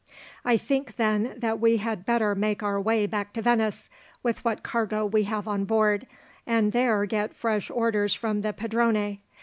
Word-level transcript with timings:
"I 0.43 0.57
think, 0.57 0.95
then, 0.95 1.35
that 1.37 1.59
we 1.59 1.77
had 1.77 2.07
better 2.07 2.33
make 2.33 2.63
our 2.63 2.81
way 2.81 3.05
back 3.05 3.33
to 3.33 3.41
Venice 3.43 3.87
with 4.23 4.43
what 4.43 4.63
cargo 4.63 5.05
we 5.05 5.25
have 5.25 5.47
on 5.47 5.63
board, 5.65 6.07
and 6.47 6.71
there 6.71 7.05
get 7.05 7.35
fresh 7.35 7.69
orders 7.69 8.15
from 8.15 8.41
the 8.41 8.51
padrone. 8.51 9.19